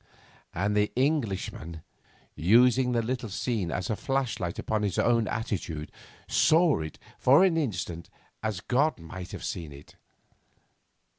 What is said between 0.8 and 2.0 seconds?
Englishman,